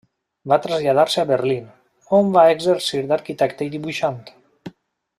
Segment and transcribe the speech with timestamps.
[0.53, 1.67] Va traslladar-se a Berlín,
[2.21, 4.23] on va exercir d'arquitecte i dibuixant.